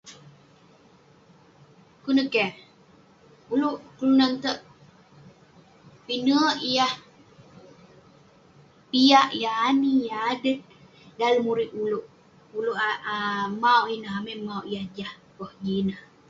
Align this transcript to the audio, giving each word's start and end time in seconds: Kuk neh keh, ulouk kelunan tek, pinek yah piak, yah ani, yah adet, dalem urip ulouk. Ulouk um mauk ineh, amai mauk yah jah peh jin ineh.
Kuk 2.03 2.13
neh 2.15 2.29
keh, 2.33 2.51
ulouk 3.53 3.77
kelunan 3.97 4.33
tek, 4.43 4.59
pinek 6.05 6.57
yah 6.75 6.93
piak, 8.91 9.29
yah 9.41 9.57
ani, 9.67 9.91
yah 10.07 10.21
adet, 10.33 10.59
dalem 11.19 11.45
urip 11.51 11.71
ulouk. 11.83 12.05
Ulouk 12.57 12.79
um 13.13 13.49
mauk 13.61 13.85
ineh, 13.95 14.13
amai 14.19 14.35
mauk 14.47 14.65
yah 14.73 14.85
jah 14.97 15.13
peh 15.37 15.53
jin 15.63 15.77
ineh. 15.81 16.01